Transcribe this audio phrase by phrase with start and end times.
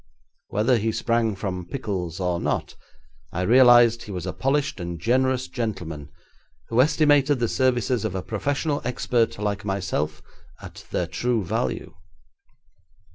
[0.47, 2.75] Whether he sprang from pickles or not,
[3.31, 6.09] I realised he was a polished and generous gentleman,
[6.69, 10.23] who estimated the services of a professional expert like myself
[10.59, 11.93] at their true value.